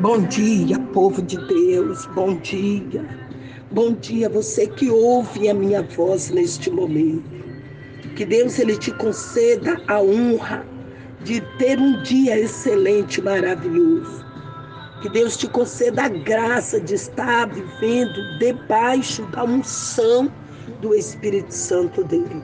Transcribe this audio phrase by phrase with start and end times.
[0.00, 3.04] Bom dia, povo de Deus, bom dia.
[3.70, 7.22] Bom dia você que ouve a minha voz neste momento.
[8.16, 10.64] Que Deus ele te conceda a honra
[11.22, 14.24] de ter um dia excelente, maravilhoso.
[15.02, 20.32] Que Deus te conceda a graça de estar vivendo debaixo da unção
[20.80, 22.42] do Espírito Santo dele.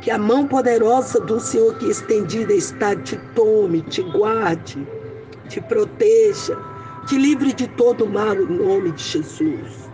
[0.00, 4.88] Que a mão poderosa do Senhor que estendida está te tome, te guarde,
[5.50, 6.56] te proteja,
[7.08, 9.88] te livre de todo mal em nome de Jesus.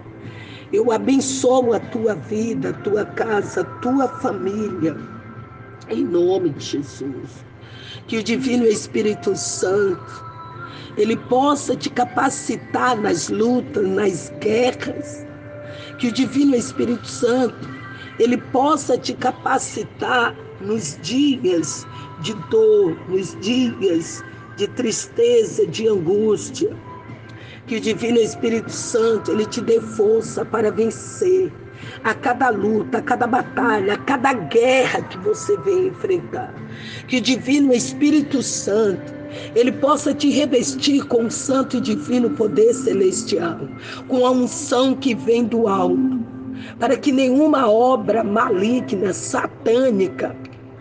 [0.73, 4.97] Eu abençoo a tua vida, a tua casa, a tua família,
[5.89, 7.45] em nome de Jesus.
[8.09, 10.25] Que o Divino Espírito Santo,
[10.97, 15.25] ele possa te capacitar nas lutas, nas guerras.
[15.99, 17.69] Que o Divino Espírito Santo,
[18.19, 21.87] ele possa te capacitar nos dias
[22.23, 24.25] de dor, nos dias
[24.57, 26.77] de tristeza, de angústia.
[27.67, 31.51] Que o Divino Espírito Santo ele te dê força para vencer
[32.03, 36.55] a cada luta, a cada batalha, a cada guerra que você vem enfrentar.
[37.09, 39.15] Que o Divino Espírito Santo
[39.55, 43.59] ele possa te revestir com o santo e divino poder celestial,
[44.07, 46.21] com a unção que vem do alto,
[46.79, 50.37] para que nenhuma obra maligna, satânica,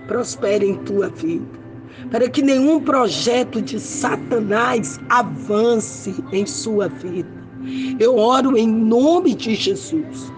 [0.07, 1.62] prospere em tua vida
[2.11, 7.29] para que nenhum projeto de Satanás avance em sua vida.
[7.99, 10.31] Eu oro em nome de Jesus,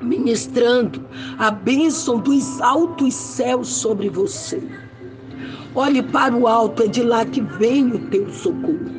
[0.00, 1.04] ministrando
[1.38, 4.62] a bênção dos altos céus sobre você.
[5.74, 8.98] Olhe para o alto, é de lá que vem o teu socorro.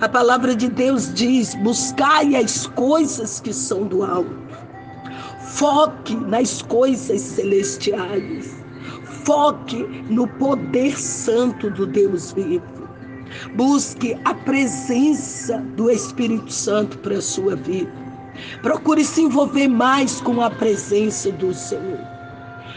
[0.00, 4.44] A palavra de Deus diz: buscai as coisas que são do alto.
[5.40, 8.63] Foque nas coisas celestiais.
[9.24, 12.86] Foque no poder santo do Deus vivo.
[13.54, 17.90] Busque a presença do Espírito Santo para a sua vida.
[18.60, 22.00] Procure se envolver mais com a presença do Senhor.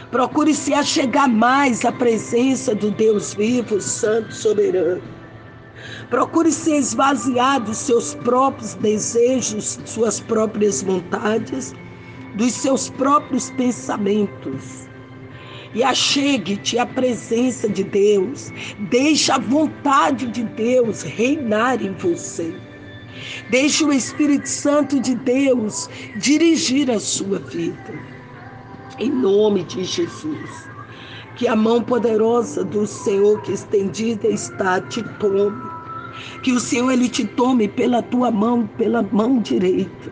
[0.10, 5.02] Procure se achegar mais à presença do Deus vivo, Santo, Soberano.
[6.10, 11.74] Procure se esvaziar dos seus próprios desejos, suas próprias vontades,
[12.36, 14.87] dos seus próprios pensamentos
[15.78, 18.52] e achegue-te à presença de Deus.
[18.90, 22.52] Deixe a vontade de Deus reinar em você.
[23.52, 27.94] Deixe o Espírito Santo de Deus dirigir a sua vida.
[28.98, 30.68] Em nome de Jesus.
[31.36, 35.62] Que a mão poderosa do Senhor que estendida está te tome.
[36.42, 40.12] Que o Senhor ele te tome pela tua mão, pela mão direita.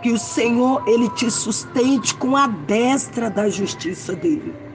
[0.00, 4.65] Que o Senhor ele te sustente com a destra da justiça dele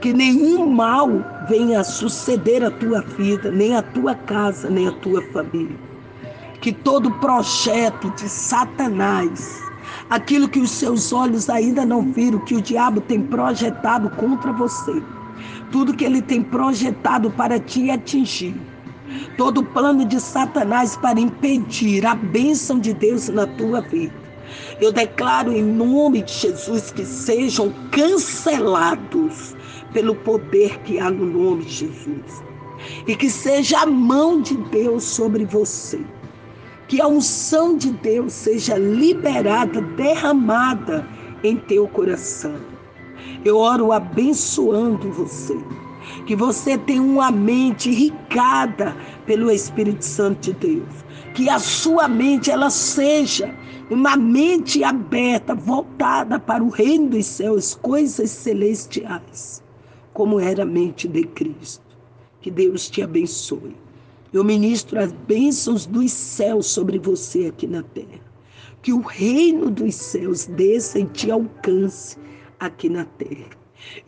[0.00, 1.10] que nenhum mal
[1.48, 5.76] venha suceder a tua vida, nem a tua casa, nem a tua família.
[6.60, 9.60] Que todo projeto de Satanás,
[10.08, 15.02] aquilo que os seus olhos ainda não viram, que o diabo tem projetado contra você,
[15.70, 18.54] tudo que ele tem projetado para te atingir,
[19.36, 24.14] todo plano de Satanás para impedir a bênção de Deus na tua vida.
[24.80, 29.54] Eu declaro em nome de Jesus que sejam cancelados
[29.92, 32.42] pelo poder que há no nome de Jesus.
[33.06, 36.00] E que seja a mão de Deus sobre você.
[36.86, 41.06] Que a unção de Deus seja liberada, derramada
[41.42, 42.56] em teu coração.
[43.44, 45.56] Eu oro abençoando você.
[46.26, 51.04] Que você tenha uma mente irrigada pelo Espírito Santo de Deus.
[51.34, 53.54] Que a sua mente ela seja
[53.90, 59.62] uma mente aberta, voltada para o reino dos céus, coisas celestiais
[60.18, 61.96] como era a mente de Cristo.
[62.40, 63.76] Que Deus te abençoe.
[64.32, 68.18] Eu ministro as bênçãos dos céus sobre você aqui na terra.
[68.82, 72.18] Que o reino dos céus desça e te alcance
[72.58, 73.46] aqui na terra.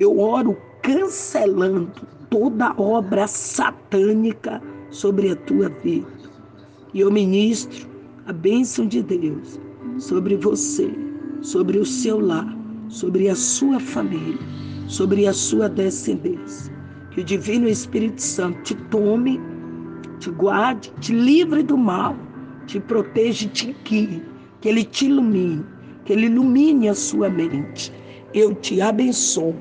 [0.00, 1.92] Eu oro cancelando
[2.28, 4.60] toda obra satânica
[4.90, 6.10] sobre a tua vida.
[6.92, 7.88] E eu ministro
[8.26, 9.60] a bênção de Deus
[9.96, 10.90] sobre você,
[11.40, 12.52] sobre o seu lar,
[12.88, 16.72] sobre a sua família sobre a sua descendência.
[17.12, 19.40] Que o Divino Espírito Santo te tome,
[20.18, 22.16] te guarde, te livre do mal,
[22.66, 24.22] te proteja e te guie,
[24.60, 25.64] que ele te ilumine,
[26.04, 27.92] que ele ilumine a sua mente.
[28.34, 29.54] Eu te abençoo,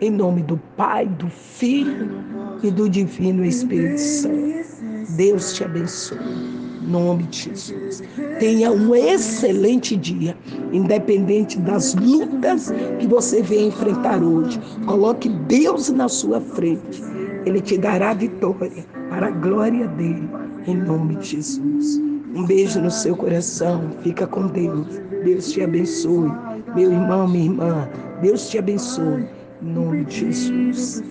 [0.00, 2.22] em nome do Pai, do Filho
[2.62, 5.16] e do Divino Espírito Santo.
[5.16, 6.58] Deus te abençoe
[6.88, 8.02] nome de Jesus.
[8.38, 10.36] Tenha um excelente dia,
[10.72, 14.60] independente das lutas que você vem enfrentar hoje.
[14.86, 17.02] Coloque Deus na sua frente.
[17.46, 20.28] Ele te dará vitória para a glória dele.
[20.66, 22.00] Em nome de Jesus.
[22.34, 23.90] Um beijo no seu coração.
[24.02, 25.00] Fica com Deus.
[25.24, 26.30] Deus te abençoe.
[26.74, 27.88] Meu irmão, minha irmã,
[28.20, 29.26] Deus te abençoe.
[29.62, 31.08] Em nome de Jesus.